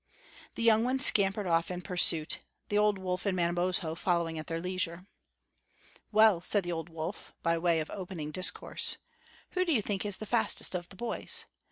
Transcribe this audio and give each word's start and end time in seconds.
The 0.55 0.63
young 0.63 0.83
ones 0.83 1.05
scampered 1.05 1.45
off 1.45 1.69
in 1.69 1.83
pursuit, 1.83 2.39
the 2.69 2.77
old 2.79 2.97
wolf 2.97 3.27
and 3.27 3.37
Manabozho 3.37 3.93
following 3.93 4.39
at 4.39 4.47
their 4.47 4.59
leisure. 4.59 5.05
"Well," 6.11 6.41
said 6.41 6.63
the 6.63 6.71
old 6.71 6.89
wolf, 6.89 7.33
by 7.43 7.59
way 7.59 7.79
of 7.79 7.91
opening 7.91 8.31
discourse, 8.31 8.97
"who 9.51 9.63
do 9.63 9.71
you 9.71 9.81
think 9.83 10.03
is 10.03 10.17
the 10.17 10.25
fastest 10.25 10.73
of 10.73 10.89
the 10.89 10.95
boys? 10.95 11.45